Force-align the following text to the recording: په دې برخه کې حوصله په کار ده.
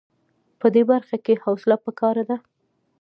په 0.59 0.67
دې 0.73 0.83
برخه 0.91 1.17
کې 1.25 1.41
حوصله 1.43 1.75
په 1.83 1.91
کار 1.99 2.17
ده. 2.29 2.37